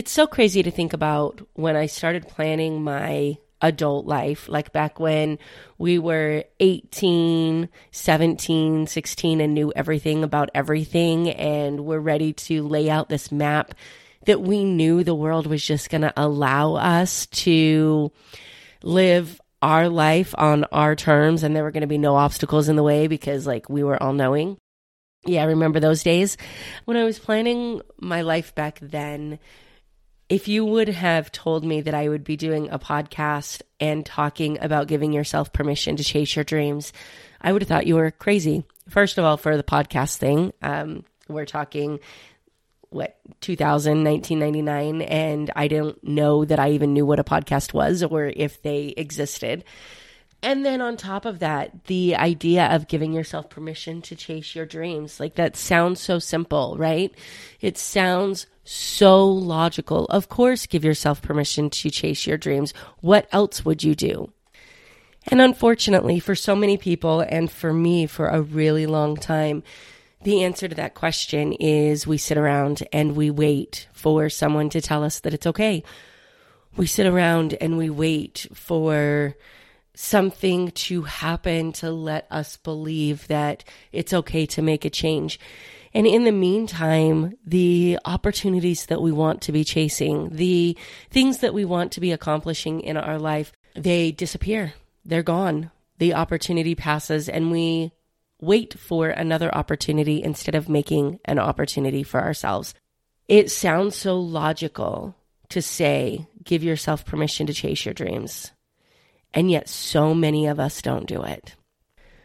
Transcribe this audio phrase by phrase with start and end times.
[0.00, 4.98] It's so crazy to think about when I started planning my adult life, like back
[4.98, 5.38] when
[5.76, 12.88] we were 18, 17, 16, and knew everything about everything, and we're ready to lay
[12.88, 13.74] out this map
[14.24, 18.10] that we knew the world was just going to allow us to
[18.82, 22.76] live our life on our terms and there were going to be no obstacles in
[22.76, 24.56] the way because like we were all knowing.
[25.26, 26.38] Yeah, I remember those days
[26.86, 29.38] when I was planning my life back then.
[30.30, 34.62] If you would have told me that I would be doing a podcast and talking
[34.62, 36.92] about giving yourself permission to chase your dreams,
[37.40, 38.62] I would have thought you were crazy.
[38.88, 41.98] First of all, for the podcast thing, um, we're talking
[42.90, 48.02] what 2000 1999 and i didn't know that i even knew what a podcast was
[48.02, 49.62] or if they existed
[50.42, 54.66] and then on top of that the idea of giving yourself permission to chase your
[54.66, 55.20] dreams.
[55.20, 57.12] Like that sounds so simple right?
[57.60, 60.06] It sounds so logical.
[60.06, 62.72] Of course give yourself permission to chase your dreams.
[63.00, 64.32] What else would you do?
[65.26, 69.62] And unfortunately for so many people and for me for a really long time
[70.22, 74.80] the answer to that question is we sit around and we wait for someone to
[74.80, 75.82] tell us that it's okay.
[76.76, 79.34] We sit around and we wait for
[80.00, 83.62] something to happen to let us believe that
[83.92, 85.38] it's okay to make a change.
[85.92, 90.76] And in the meantime, the opportunities that we want to be chasing, the
[91.10, 94.72] things that we want to be accomplishing in our life, they disappear.
[95.04, 95.70] They're gone.
[95.98, 97.92] The opportunity passes and we
[98.40, 102.72] wait for another opportunity instead of making an opportunity for ourselves.
[103.28, 105.14] It sounds so logical
[105.50, 108.50] to say, give yourself permission to chase your dreams.
[109.32, 111.54] And yet, so many of us don't do it.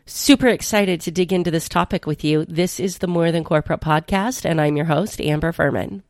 [0.08, 2.46] Super excited to dig into this topic with you.
[2.46, 6.04] This is the More Than Corporate podcast, and I'm your host, Amber Furman.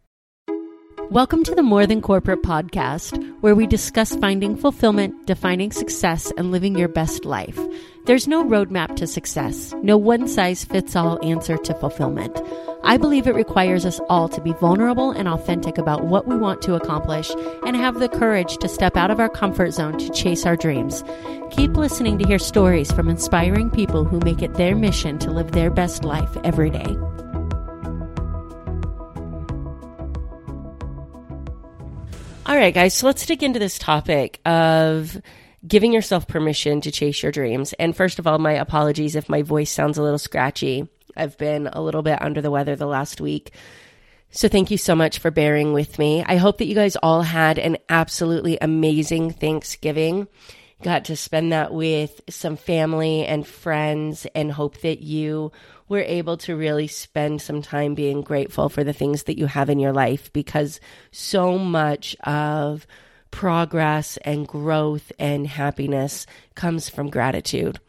[1.11, 6.51] Welcome to the More Than Corporate podcast, where we discuss finding fulfillment, defining success, and
[6.51, 7.59] living your best life.
[8.05, 12.35] There's no roadmap to success, no one size fits all answer to fulfillment.
[12.87, 16.61] I believe it requires us all to be vulnerable and authentic about what we want
[16.61, 17.31] to accomplish
[17.65, 21.03] and have the courage to step out of our comfort zone to chase our dreams.
[21.49, 25.51] Keep listening to hear stories from inspiring people who make it their mission to live
[25.51, 26.95] their best life every day.
[32.45, 35.19] All right, guys, so let's dig into this topic of
[35.67, 37.73] giving yourself permission to chase your dreams.
[37.79, 40.87] And first of all, my apologies if my voice sounds a little scratchy.
[41.15, 43.51] I've been a little bit under the weather the last week.
[44.31, 46.23] So thank you so much for bearing with me.
[46.25, 50.27] I hope that you guys all had an absolutely amazing Thanksgiving.
[50.83, 55.51] Got to spend that with some family and friends and hope that you
[55.87, 59.69] we're able to really spend some time being grateful for the things that you have
[59.69, 60.79] in your life because
[61.11, 62.87] so much of
[63.29, 66.25] progress and growth and happiness
[66.55, 67.79] comes from gratitude.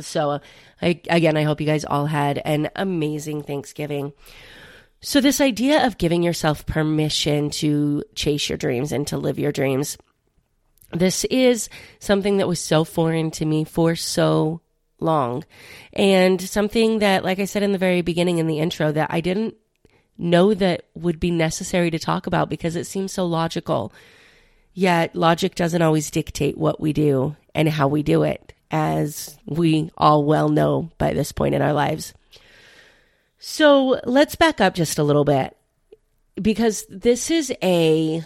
[0.00, 0.38] So, uh,
[0.80, 4.12] I, again, I hope you guys all had an amazing Thanksgiving.
[5.00, 9.52] So, this idea of giving yourself permission to chase your dreams and to live your
[9.52, 9.98] dreams,
[10.92, 14.60] this is something that was so foreign to me for so
[15.00, 15.44] long.
[15.92, 19.20] And something that, like I said in the very beginning in the intro, that I
[19.20, 19.54] didn't
[20.16, 23.92] know that would be necessary to talk about because it seems so logical.
[24.74, 29.90] Yet logic doesn't always dictate what we do and how we do it, as we
[29.96, 32.14] all well know by this point in our lives.
[33.38, 35.56] So let's back up just a little bit
[36.40, 38.24] because this is a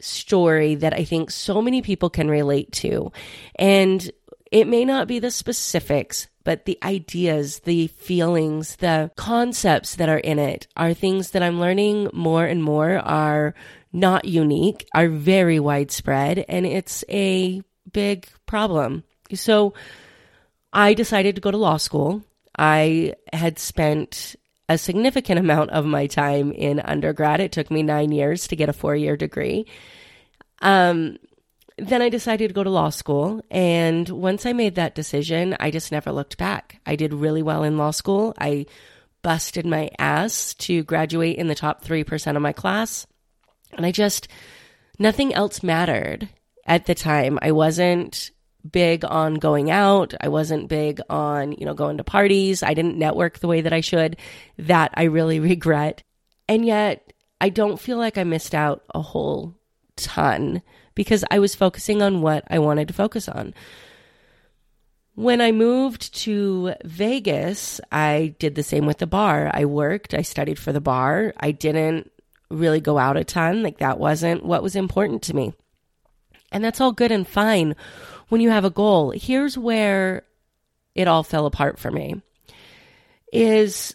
[0.00, 3.12] story that I think so many people can relate to.
[3.56, 4.10] And
[4.50, 10.18] it may not be the specifics, but the ideas, the feelings, the concepts that are
[10.18, 13.54] in it are things that I'm learning more and more are
[13.92, 19.04] not unique, are very widespread, and it's a big problem.
[19.36, 19.74] So
[20.72, 22.22] I decided to go to law school.
[22.58, 24.36] I had spent
[24.68, 27.40] a significant amount of my time in undergrad.
[27.40, 29.66] It took me nine years to get a four year degree.
[30.62, 31.18] Um,
[31.78, 33.42] then I decided to go to law school.
[33.50, 36.80] And once I made that decision, I just never looked back.
[36.84, 38.34] I did really well in law school.
[38.38, 38.66] I
[39.22, 43.06] busted my ass to graduate in the top 3% of my class.
[43.72, 44.28] And I just,
[44.98, 46.28] nothing else mattered
[46.66, 47.38] at the time.
[47.40, 48.30] I wasn't
[48.70, 50.14] big on going out.
[50.20, 52.62] I wasn't big on, you know, going to parties.
[52.62, 54.16] I didn't network the way that I should.
[54.58, 56.02] That I really regret.
[56.48, 59.56] And yet, I don't feel like I missed out a whole
[59.96, 60.62] ton
[60.94, 63.54] because I was focusing on what I wanted to focus on.
[65.14, 69.50] When I moved to Vegas, I did the same with the bar.
[69.52, 71.34] I worked, I studied for the bar.
[71.38, 72.10] I didn't
[72.50, 73.62] really go out a ton.
[73.62, 75.52] Like that wasn't what was important to me.
[76.52, 77.76] And that's all good and fine
[78.30, 79.10] when you have a goal.
[79.10, 80.22] Here's where
[80.94, 82.22] it all fell apart for me
[83.32, 83.94] is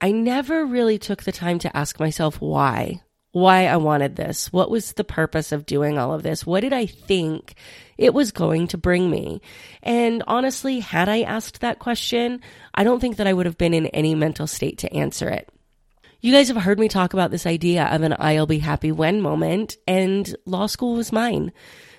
[0.00, 3.00] I never really took the time to ask myself why,
[3.32, 4.52] why I wanted this.
[4.52, 6.44] What was the purpose of doing all of this?
[6.44, 7.54] What did I think
[7.96, 9.40] it was going to bring me?
[9.82, 12.40] And honestly, had I asked that question,
[12.74, 15.48] I don't think that I would have been in any mental state to answer it.
[16.20, 19.20] You guys have heard me talk about this idea of an I'll be happy when
[19.20, 21.52] moment, and law school was mine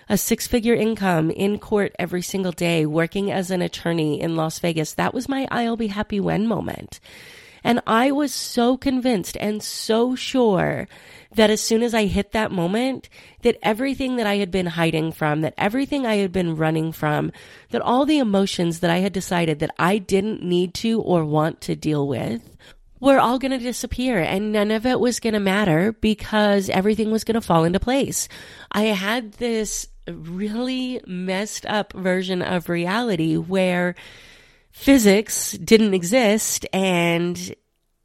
[0.10, 4.60] a six figure income in court every single day, working as an attorney in Las
[4.60, 4.94] Vegas.
[4.94, 7.00] That was my I'll be happy when moment.
[7.66, 10.88] And I was so convinced and so sure
[11.34, 13.10] that as soon as I hit that moment,
[13.42, 17.32] that everything that I had been hiding from, that everything I had been running from,
[17.72, 21.60] that all the emotions that I had decided that I didn't need to or want
[21.62, 22.56] to deal with
[23.00, 27.12] were all going to disappear and none of it was going to matter because everything
[27.12, 28.28] was going to fall into place.
[28.72, 33.96] I had this really messed up version of reality where
[34.72, 37.56] physics didn't exist and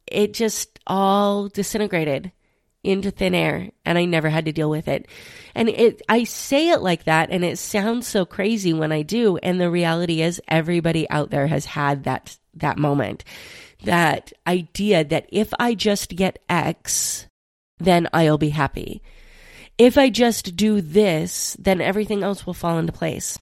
[0.07, 2.31] it just all disintegrated
[2.83, 5.07] into thin air and I never had to deal with it.
[5.53, 9.37] And it I say it like that and it sounds so crazy when I do
[9.37, 13.23] and the reality is everybody out there has had that that moment.
[13.83, 17.27] That idea that if I just get X
[17.77, 19.01] then I'll be happy
[19.81, 23.39] if I just do this, then everything else will fall into place.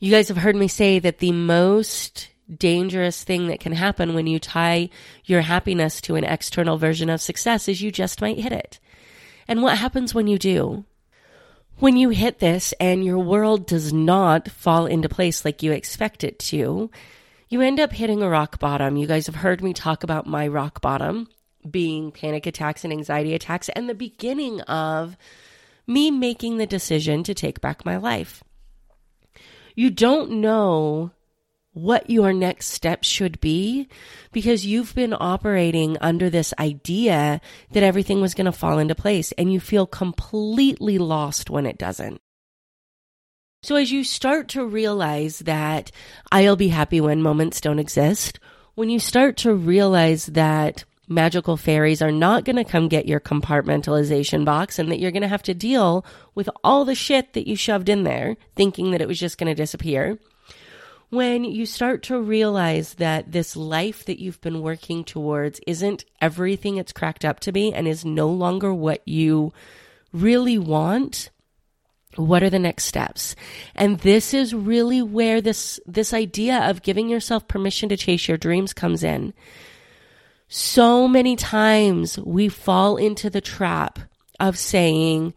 [0.00, 4.26] You guys have heard me say that the most dangerous thing that can happen when
[4.26, 4.90] you tie
[5.24, 8.80] your happiness to an external version of success is you just might hit it.
[9.46, 10.84] And what happens when you do?
[11.78, 16.24] When you hit this and your world does not fall into place like you expect
[16.24, 16.90] it to,
[17.48, 18.96] you end up hitting a rock bottom.
[18.96, 21.28] You guys have heard me talk about my rock bottom
[21.70, 25.16] being panic attacks and anxiety attacks and the beginning of
[25.86, 28.42] me making the decision to take back my life.
[29.74, 31.12] You don't know
[31.72, 33.88] what your next step should be
[34.32, 39.32] because you've been operating under this idea that everything was going to fall into place
[39.32, 42.20] and you feel completely lost when it doesn't.
[43.62, 45.90] So as you start to realize that
[46.30, 48.38] I'll be happy when moments don't exist,
[48.74, 53.20] when you start to realize that magical fairies are not going to come get your
[53.20, 57.48] compartmentalization box and that you're going to have to deal with all the shit that
[57.48, 60.18] you shoved in there thinking that it was just going to disappear.
[61.10, 66.76] When you start to realize that this life that you've been working towards isn't everything
[66.76, 69.54] it's cracked up to be and is no longer what you
[70.12, 71.30] really want,
[72.16, 73.36] what are the next steps
[73.76, 78.36] and this is really where this this idea of giving yourself permission to chase your
[78.36, 79.32] dreams comes in
[80.48, 83.98] so many times we fall into the trap
[84.40, 85.34] of saying,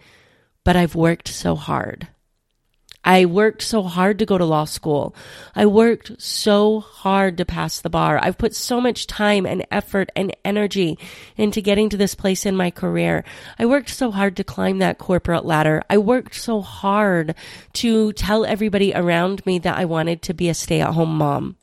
[0.64, 2.08] but I've worked so hard.
[3.04, 5.16] I worked so hard to go to law school.
[5.56, 8.20] I worked so hard to pass the bar.
[8.22, 11.00] I've put so much time and effort and energy
[11.36, 13.24] into getting to this place in my career.
[13.58, 15.82] I worked so hard to climb that corporate ladder.
[15.90, 17.34] I worked so hard
[17.74, 21.58] to tell everybody around me that I wanted to be a stay at home mom.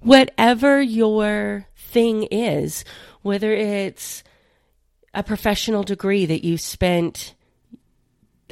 [0.00, 1.66] Whatever your
[1.96, 2.84] thing is,
[3.22, 4.22] whether it's
[5.14, 7.34] a professional degree that you spent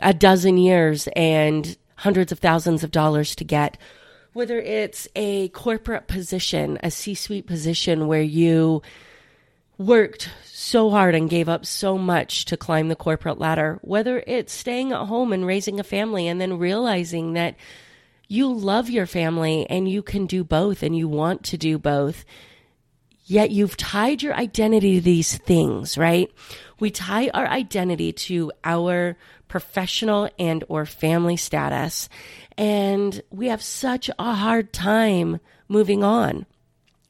[0.00, 3.76] a dozen years and hundreds of thousands of dollars to get,
[4.32, 8.80] whether it's a corporate position, a C suite position where you
[9.76, 14.54] worked so hard and gave up so much to climb the corporate ladder, whether it's
[14.54, 17.56] staying at home and raising a family and then realizing that
[18.26, 22.24] you love your family and you can do both and you want to do both
[23.24, 26.30] Yet you've tied your identity to these things, right?
[26.78, 29.16] We tie our identity to our
[29.48, 32.08] professional and or family status.
[32.58, 36.44] And we have such a hard time moving on.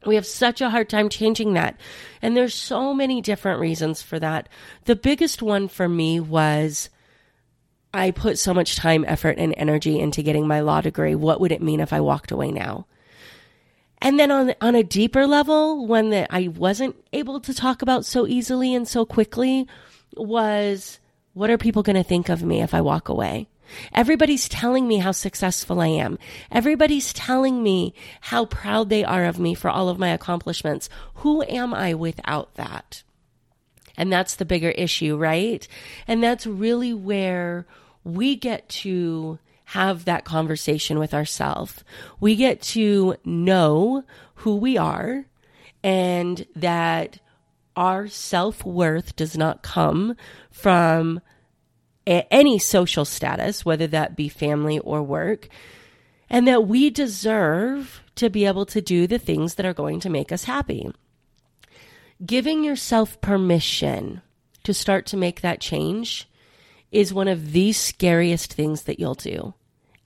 [0.06, 1.80] We have such a hard time changing that.
[2.22, 4.48] And there's so many different reasons for that.
[4.84, 6.90] The biggest one for me was
[7.92, 11.14] I put so much time, effort, and energy into getting my law degree.
[11.14, 12.86] What would it mean if I walked away now?
[14.04, 18.04] And then on on a deeper level, one that I wasn't able to talk about
[18.04, 19.66] so easily and so quickly
[20.14, 21.00] was
[21.32, 23.48] what are people going to think of me if I walk away?
[23.94, 26.18] Everybody's telling me how successful I am.
[26.52, 30.90] Everybody's telling me how proud they are of me for all of my accomplishments.
[31.14, 33.02] Who am I without that?
[33.96, 35.66] And that's the bigger issue, right?
[36.06, 37.66] And that's really where
[38.04, 41.82] we get to have that conversation with ourselves.
[42.20, 44.04] We get to know
[44.36, 45.26] who we are
[45.82, 47.18] and that
[47.76, 50.16] our self worth does not come
[50.50, 51.20] from
[52.06, 55.48] a- any social status, whether that be family or work,
[56.28, 60.10] and that we deserve to be able to do the things that are going to
[60.10, 60.90] make us happy.
[62.24, 64.22] Giving yourself permission
[64.62, 66.28] to start to make that change
[66.94, 69.52] is one of the scariest things that you'll do.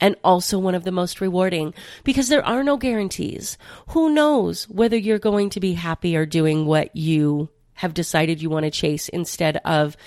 [0.01, 3.57] And also one of the most rewarding because there are no guarantees.
[3.89, 8.49] Who knows whether you're going to be happy or doing what you have decided you
[8.49, 9.97] want to chase instead of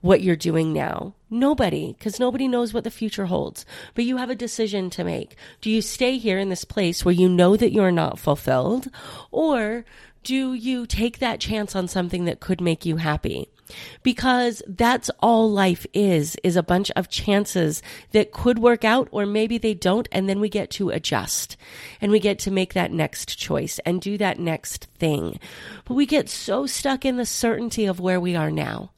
[0.00, 1.14] what you're doing now?
[1.30, 3.64] Nobody, because nobody knows what the future holds.
[3.94, 5.36] But you have a decision to make.
[5.60, 8.88] Do you stay here in this place where you know that you're not fulfilled?
[9.30, 9.84] Or
[10.24, 13.48] do you take that chance on something that could make you happy?
[14.02, 17.82] Because that's all life is is a bunch of chances
[18.12, 21.56] that could work out or maybe they don't and then we get to adjust
[22.00, 25.38] and we get to make that next choice and do that next thing.
[25.84, 28.90] But we get so stuck in the certainty of where we are now.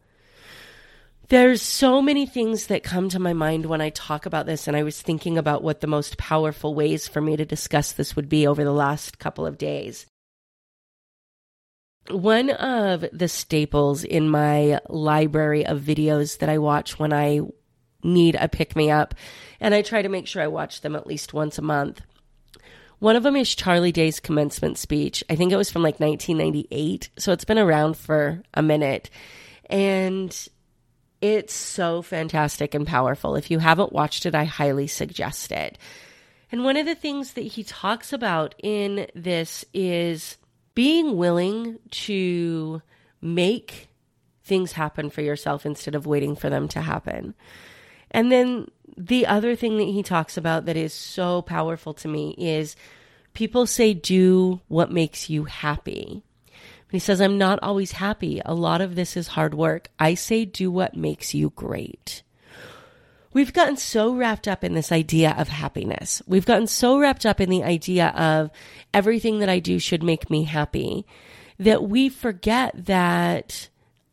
[1.28, 4.74] There's so many things that come to my mind when I talk about this, and
[4.74, 8.30] I was thinking about what the most powerful ways for me to discuss this would
[8.30, 10.06] be over the last couple of days
[12.10, 17.40] one of the staples in my library of videos that I watch when I
[18.02, 19.14] need a pick me up,
[19.60, 22.00] and I try to make sure I watch them at least once a month.
[22.98, 25.22] One of them is Charlie Day's commencement speech.
[25.30, 29.10] I think it was from like 1998, so it's been around for a minute.
[29.66, 30.36] And
[31.20, 33.36] it's so fantastic and powerful.
[33.36, 35.78] If you haven't watched it, I highly suggest it.
[36.50, 40.38] And one of the things that he talks about in this is
[40.78, 42.80] being willing to
[43.20, 43.88] make
[44.44, 47.34] things happen for yourself instead of waiting for them to happen.
[48.12, 52.32] And then the other thing that he talks about that is so powerful to me
[52.38, 52.76] is
[53.34, 56.22] people say, do what makes you happy.
[56.92, 58.40] He says, I'm not always happy.
[58.44, 59.88] A lot of this is hard work.
[59.98, 62.22] I say, do what makes you great.
[63.32, 66.22] We've gotten so wrapped up in this idea of happiness.
[66.26, 68.50] We've gotten so wrapped up in the idea of
[68.94, 71.04] everything that I do should make me happy
[71.58, 73.68] that we forget that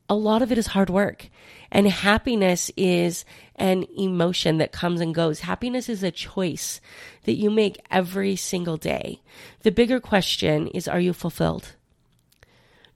[0.10, 1.30] a lot of it is hard work.
[1.72, 5.42] And happiness is an emotion that comes and goes.
[5.42, 6.80] Happiness is a choice
[7.24, 9.22] that you make every single day.
[9.64, 11.76] The bigger question is are you fulfilled?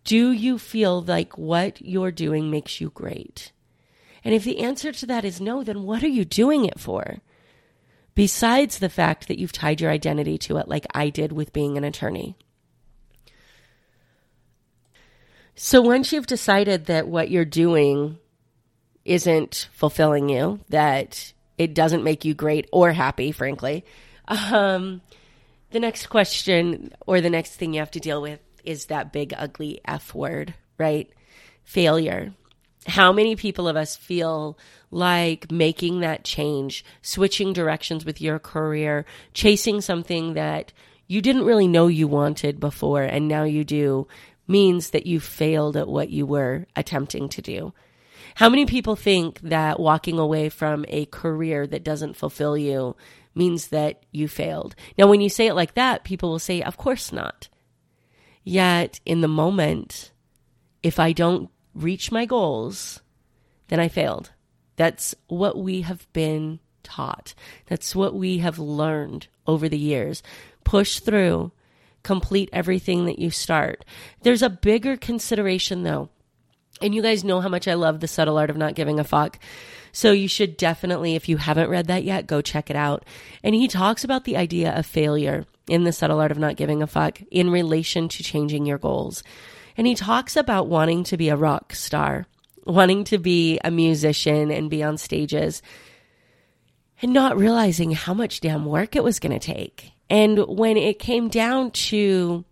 [0.04, 3.52] Do you feel like what you're doing makes you great?
[4.24, 7.18] And if the answer to that is no, then what are you doing it for?
[8.16, 11.78] Besides the fact that you've tied your identity to it, like I did with being
[11.78, 12.36] an attorney.
[15.56, 18.18] So once you've decided that what you're doing
[19.06, 23.84] isn't fulfilling you, that it doesn't make you great or happy, frankly,
[24.28, 25.02] um,
[25.72, 29.34] the next question or the next thing you have to deal with is that big,
[29.38, 31.10] ugly F word, right?
[31.64, 32.34] Failure.
[32.88, 34.58] How many people of us feel
[34.90, 40.72] like making that change, switching directions with your career, chasing something that
[41.08, 44.08] you didn't really know you wanted before and now you do,
[44.48, 47.74] means that you failed at what you were attempting to do?
[48.36, 52.96] How many people think that walking away from a career that doesn't fulfill you
[53.36, 54.76] means that you failed?
[54.98, 57.50] Now, when you say it like that, people will say, Of course not.
[58.44, 60.12] Yet, in the moment,
[60.82, 63.02] if I don't reach my goals,
[63.70, 64.32] then I failed.
[64.76, 67.34] That's what we have been taught.
[67.68, 70.24] That's what we have learned over the years.
[70.64, 71.52] Push through,
[72.04, 73.84] complete everything that you start.
[74.22, 76.10] There's a bigger consideration though.
[76.82, 79.04] And you guys know how much I love the subtle art of not giving a
[79.04, 79.38] fuck.
[79.92, 83.06] So you should definitely, if you haven't read that yet, go check it out.
[83.44, 86.82] And he talks about the idea of failure in the subtle art of not giving
[86.82, 89.24] a fuck in relation to changing your goals.
[89.80, 92.26] And he talks about wanting to be a rock star,
[92.66, 95.62] wanting to be a musician and be on stages,
[97.02, 99.94] and not realizing how much damn work it was going to take.
[100.10, 102.44] And when it came down to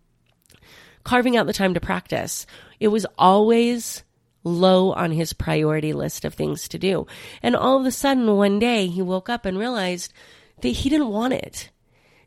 [1.03, 2.45] carving out the time to practice,
[2.79, 4.03] it was always
[4.45, 7.07] low on his priority list of things to do.
[7.43, 10.13] And all of a sudden, one day, he woke up and realized
[10.61, 11.71] that he didn't want it,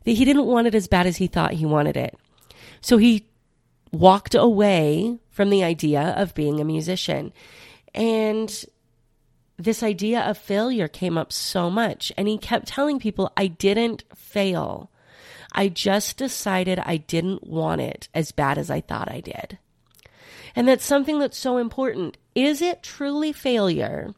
[0.03, 2.15] that he didn't want it as bad as he thought he wanted it.
[2.81, 3.30] So he
[3.91, 7.33] walked away from the idea of being a musician.
[7.93, 8.65] And
[9.57, 12.11] this idea of failure came up so much.
[12.17, 14.91] And he kept telling people, I didn't fail.
[15.51, 19.57] I just decided I didn't want it as bad as I thought I did.
[20.55, 22.17] And that's something that's so important.
[22.35, 24.13] Is it truly failure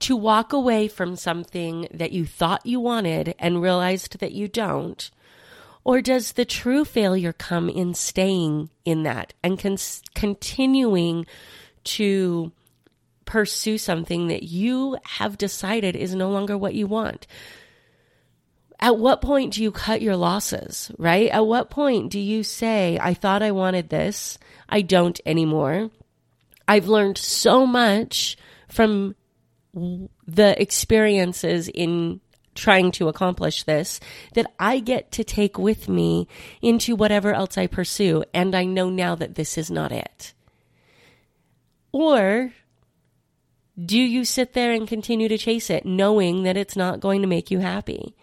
[0.00, 5.10] to walk away from something that you thought you wanted and realized that you don't?
[5.86, 9.76] Or does the true failure come in staying in that and con-
[10.16, 11.26] continuing
[11.84, 12.50] to
[13.24, 17.28] pursue something that you have decided is no longer what you want?
[18.80, 21.30] At what point do you cut your losses, right?
[21.30, 24.38] At what point do you say, I thought I wanted this,
[24.68, 25.92] I don't anymore?
[26.66, 28.36] I've learned so much
[28.68, 29.14] from
[29.72, 32.20] the experiences in
[32.56, 34.00] trying to accomplish this
[34.34, 36.26] that I get to take with me
[36.60, 38.24] into whatever else I pursue.
[38.34, 40.34] And I know now that this is not it.
[41.92, 42.52] Or
[43.82, 47.28] do you sit there and continue to chase it knowing that it's not going to
[47.28, 48.14] make you happy?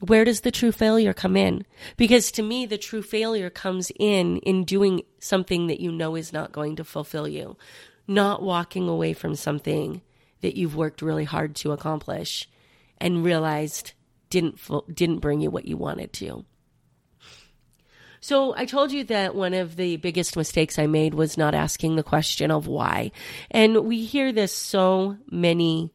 [0.00, 1.66] Where does the true failure come in?
[1.96, 6.32] Because to me, the true failure comes in in doing something that you know is
[6.32, 7.56] not going to fulfill you,
[8.08, 10.00] not walking away from something
[10.40, 12.48] that you've worked really hard to accomplish
[13.00, 13.92] and realized
[14.28, 14.60] didn't
[14.94, 16.44] didn't bring you what you wanted to.
[18.20, 21.96] So I told you that one of the biggest mistakes I made was not asking
[21.96, 23.12] the question of why.
[23.50, 25.94] And we hear this so many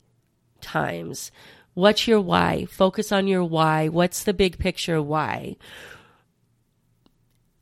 [0.59, 1.31] times.
[1.75, 2.65] What's your why?
[2.65, 3.89] Focus on your why.
[3.89, 5.57] What's the big picture why?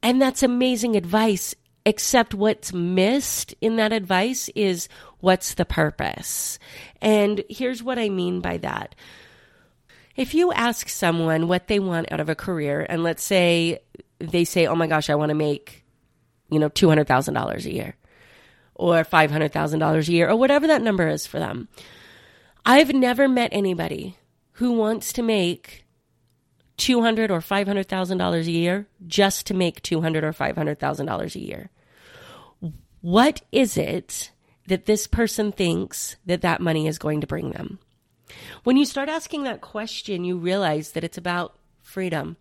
[0.01, 4.87] And that's amazing advice, except what's missed in that advice is
[5.19, 6.57] what's the purpose?
[7.01, 8.95] And here's what I mean by that.
[10.15, 13.79] If you ask someone what they want out of a career, and let's say
[14.19, 15.83] they say, oh my gosh, I want to make,
[16.49, 17.95] you know, $200,000 a year
[18.75, 21.67] or $500,000 a year or whatever that number is for them.
[22.65, 24.17] I've never met anybody
[24.53, 25.85] who wants to make
[26.77, 31.69] 200 or $500,000 a year just to make 200 or $500,000 a year.
[33.01, 34.31] What is it
[34.67, 37.79] that this person thinks that that money is going to bring them?
[38.63, 42.37] When you start asking that question, you realize that it's about freedom.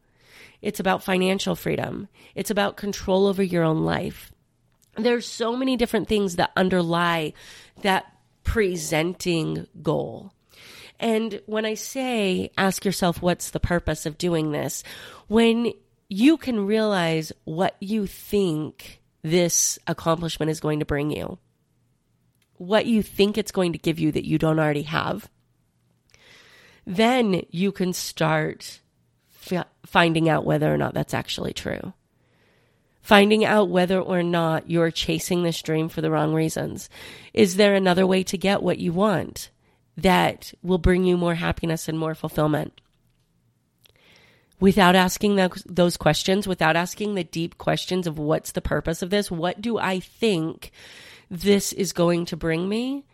[0.60, 2.08] It's about financial freedom.
[2.34, 4.32] It's about control over your own life.
[4.96, 7.32] There's so many different things that underlie
[7.82, 8.06] that
[8.44, 10.32] presenting goal.
[11.00, 14.84] And when I say ask yourself what's the purpose of doing this,
[15.26, 15.72] when
[16.08, 21.38] you can realize what you think this accomplishment is going to bring you,
[22.56, 25.28] what you think it's going to give you that you don't already have,
[26.86, 28.80] then you can start
[29.50, 31.92] f- finding out whether or not that's actually true.
[33.02, 36.88] Finding out whether or not you're chasing this dream for the wrong reasons.
[37.34, 39.50] Is there another way to get what you want
[39.96, 42.80] that will bring you more happiness and more fulfillment?
[44.60, 49.28] Without asking those questions, without asking the deep questions of what's the purpose of this,
[49.28, 50.70] what do I think
[51.28, 53.04] this is going to bring me?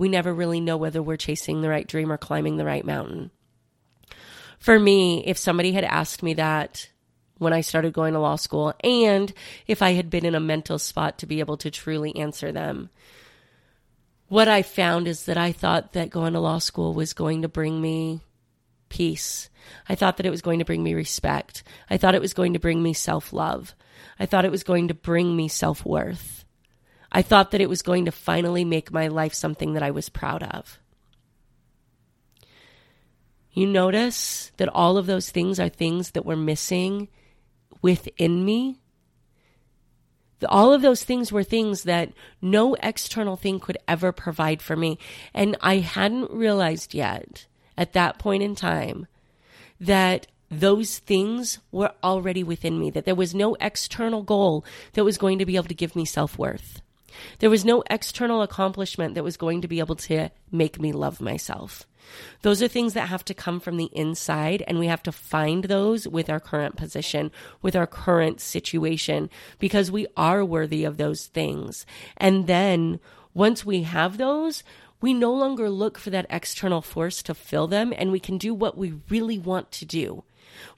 [0.00, 3.30] We never really know whether we're chasing the right dream or climbing the right mountain.
[4.58, 6.88] For me, if somebody had asked me that
[7.36, 9.30] when I started going to law school, and
[9.66, 12.88] if I had been in a mental spot to be able to truly answer them,
[14.28, 17.48] what I found is that I thought that going to law school was going to
[17.48, 18.22] bring me
[18.88, 19.50] peace.
[19.86, 21.62] I thought that it was going to bring me respect.
[21.90, 23.74] I thought it was going to bring me self love.
[24.18, 26.39] I thought it was going to bring me self worth.
[27.12, 30.08] I thought that it was going to finally make my life something that I was
[30.08, 30.78] proud of.
[33.52, 37.08] You notice that all of those things are things that were missing
[37.82, 38.78] within me.
[40.48, 44.98] All of those things were things that no external thing could ever provide for me.
[45.34, 47.46] And I hadn't realized yet
[47.76, 49.06] at that point in time
[49.80, 55.18] that those things were already within me, that there was no external goal that was
[55.18, 56.80] going to be able to give me self worth.
[57.38, 61.20] There was no external accomplishment that was going to be able to make me love
[61.20, 61.86] myself.
[62.42, 65.64] Those are things that have to come from the inside, and we have to find
[65.64, 67.30] those with our current position,
[67.62, 71.86] with our current situation, because we are worthy of those things.
[72.16, 73.00] And then
[73.34, 74.64] once we have those,
[75.00, 78.52] we no longer look for that external force to fill them, and we can do
[78.52, 80.24] what we really want to do.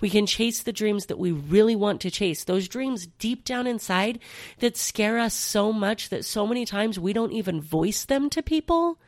[0.00, 3.66] We can chase the dreams that we really want to chase, those dreams deep down
[3.66, 4.18] inside
[4.58, 8.42] that scare us so much that so many times we don't even voice them to
[8.42, 8.98] people.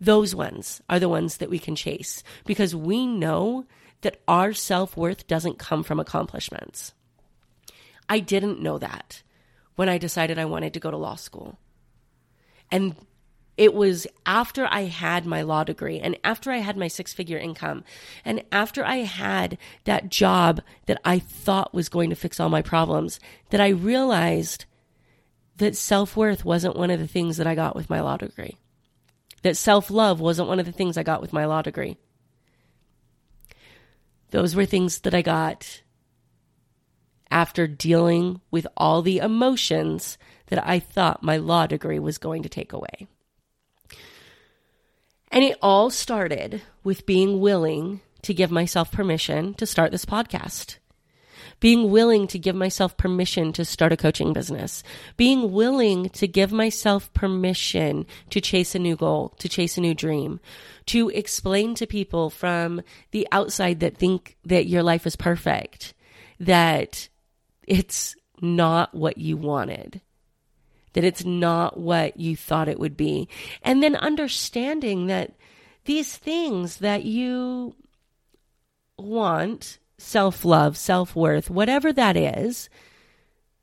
[0.00, 3.64] Those ones are the ones that we can chase because we know
[4.02, 6.92] that our self worth doesn't come from accomplishments.
[8.08, 9.22] I didn't know that
[9.76, 11.58] when I decided I wanted to go to law school.
[12.70, 12.94] And
[13.56, 17.38] it was after I had my law degree and after I had my six figure
[17.38, 17.84] income
[18.24, 22.62] and after I had that job that I thought was going to fix all my
[22.62, 24.64] problems that I realized
[25.56, 28.56] that self worth wasn't one of the things that I got with my law degree.
[29.42, 31.96] That self love wasn't one of the things I got with my law degree.
[34.30, 35.82] Those were things that I got
[37.30, 42.48] after dealing with all the emotions that I thought my law degree was going to
[42.48, 43.06] take away.
[45.34, 50.76] And it all started with being willing to give myself permission to start this podcast.
[51.58, 54.84] Being willing to give myself permission to start a coaching business,
[55.16, 59.92] being willing to give myself permission to chase a new goal, to chase a new
[59.92, 60.38] dream,
[60.86, 65.94] to explain to people from the outside that think that your life is perfect,
[66.38, 67.08] that
[67.66, 70.00] it's not what you wanted.
[70.94, 73.28] That it's not what you thought it would be.
[73.62, 75.34] And then understanding that
[75.84, 77.76] these things that you
[78.96, 82.68] want self love, self worth, whatever that is,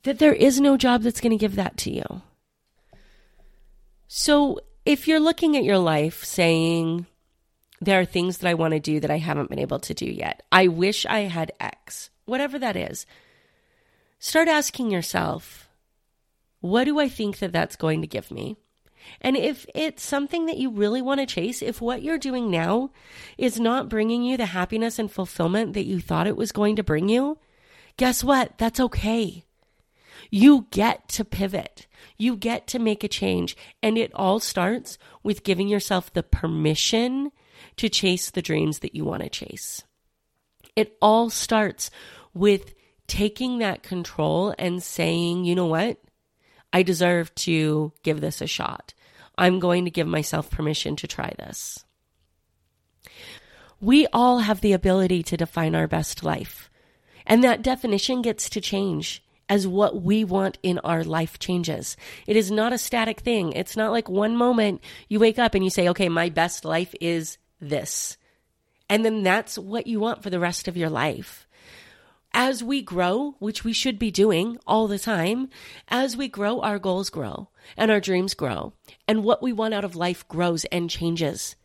[0.04, 2.22] that there is no job that's going to give that to you.
[4.08, 7.06] So if you're looking at your life saying,
[7.80, 10.06] there are things that I want to do that I haven't been able to do
[10.06, 13.06] yet, I wish I had X, whatever that is,
[14.18, 15.68] start asking yourself,
[16.62, 18.56] what do I think that that's going to give me?
[19.20, 22.90] And if it's something that you really want to chase, if what you're doing now
[23.36, 26.84] is not bringing you the happiness and fulfillment that you thought it was going to
[26.84, 27.38] bring you,
[27.96, 28.56] guess what?
[28.58, 29.44] That's okay.
[30.30, 31.88] You get to pivot.
[32.16, 33.56] You get to make a change.
[33.82, 37.32] And it all starts with giving yourself the permission
[37.76, 39.82] to chase the dreams that you want to chase.
[40.76, 41.90] It all starts
[42.34, 42.72] with
[43.08, 45.98] taking that control and saying, you know what?
[46.72, 48.94] I deserve to give this a shot.
[49.36, 51.84] I'm going to give myself permission to try this.
[53.80, 56.70] We all have the ability to define our best life,
[57.26, 61.96] and that definition gets to change as what we want in our life changes.
[62.26, 63.52] It is not a static thing.
[63.52, 66.94] It's not like one moment you wake up and you say, okay, my best life
[67.00, 68.16] is this.
[68.88, 71.46] And then that's what you want for the rest of your life
[72.34, 75.48] as we grow, which we should be doing all the time,
[75.88, 78.72] as we grow, our goals grow and our dreams grow
[79.06, 81.56] and what we want out of life grows and changes.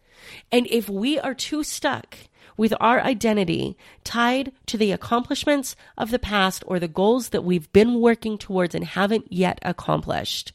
[0.51, 2.17] And if we are too stuck
[2.57, 7.71] with our identity tied to the accomplishments of the past or the goals that we've
[7.71, 10.53] been working towards and haven't yet accomplished,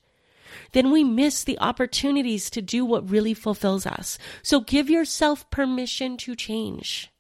[0.72, 4.18] then we miss the opportunities to do what really fulfills us.
[4.42, 7.11] So give yourself permission to change.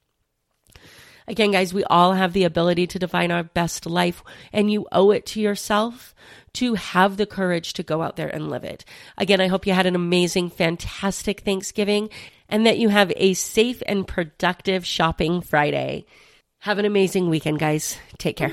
[1.32, 5.12] Again, guys, we all have the ability to define our best life, and you owe
[5.12, 6.14] it to yourself
[6.52, 8.84] to have the courage to go out there and live it.
[9.16, 12.10] Again, I hope you had an amazing, fantastic Thanksgiving
[12.50, 16.04] and that you have a safe and productive shopping Friday.
[16.58, 17.96] Have an amazing weekend, guys.
[18.18, 18.52] Take care.